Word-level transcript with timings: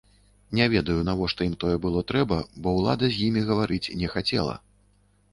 Не 0.59 0.65
ведаю, 0.73 0.95
навошта 1.09 1.41
ім 1.49 1.51
тое 1.63 1.73
было 1.83 2.01
трэба, 2.11 2.39
бо 2.67 2.73
ўлада 2.77 3.05
з 3.11 3.27
імі 3.27 3.43
гаварыць 3.51 3.91
не 4.01 4.09
хацела. 4.15 4.55